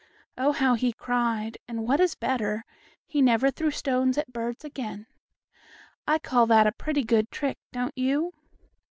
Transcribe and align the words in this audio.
Oh, 0.35 0.51
how 0.53 0.73
he 0.73 0.93
cried, 0.93 1.59
and, 1.67 1.87
what 1.87 1.99
is 1.99 2.15
better, 2.15 2.65
he 3.05 3.21
never 3.21 3.51
threw 3.51 3.69
stones 3.69 4.17
at 4.17 4.33
birds 4.33 4.65
again. 4.65 5.05
I 6.07 6.17
call 6.17 6.47
that 6.47 6.65
a 6.65 6.71
pretty 6.71 7.03
good 7.03 7.29
trick, 7.29 7.59
don't 7.71 7.95
you? 7.95 8.31